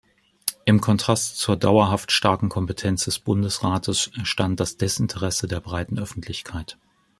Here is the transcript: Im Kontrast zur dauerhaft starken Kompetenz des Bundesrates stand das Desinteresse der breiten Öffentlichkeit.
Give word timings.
Im 0.65 0.81
Kontrast 0.81 1.37
zur 1.37 1.57
dauerhaft 1.57 2.11
starken 2.11 2.49
Kompetenz 2.49 3.05
des 3.05 3.19
Bundesrates 3.19 4.09
stand 4.23 4.59
das 4.59 4.75
Desinteresse 4.77 5.45
der 5.47 5.59
breiten 5.59 5.99
Öffentlichkeit. 5.99 6.79